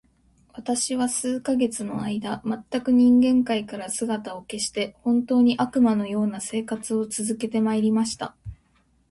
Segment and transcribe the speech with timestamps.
[0.53, 8.35] 私は数ヶ月の間、全く人間界から姿を隠して、本当に、悪魔の様な生活を続けて参りました。